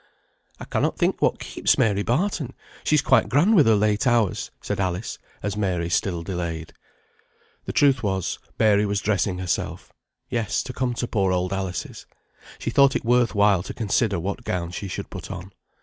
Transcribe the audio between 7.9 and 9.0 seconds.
was, Mary was